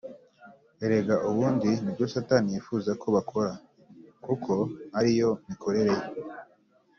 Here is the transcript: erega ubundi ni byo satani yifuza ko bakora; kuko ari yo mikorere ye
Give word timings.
erega 0.85 1.15
ubundi 1.29 1.69
ni 1.83 1.91
byo 1.95 2.05
satani 2.13 2.47
yifuza 2.53 2.91
ko 3.01 3.07
bakora; 3.15 3.51
kuko 4.25 4.53
ari 4.97 5.11
yo 5.19 5.29
mikorere 5.49 5.91
ye 5.99 6.07